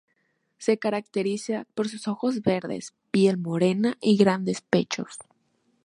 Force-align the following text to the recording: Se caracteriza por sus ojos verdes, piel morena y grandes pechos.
Se 0.57 0.79
caracteriza 0.79 1.67
por 1.75 1.87
sus 1.87 2.07
ojos 2.07 2.41
verdes, 2.41 2.95
piel 3.11 3.37
morena 3.37 3.99
y 4.01 4.17
grandes 4.17 4.61
pechos. 4.61 5.19